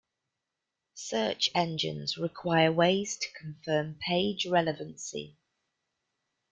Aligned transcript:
Search 0.95 1.51
engines 1.53 2.17
require 2.17 2.71
ways 2.71 3.17
to 3.19 3.27
confirm 3.33 3.99
page 3.99 4.47
relevancy. 4.47 5.37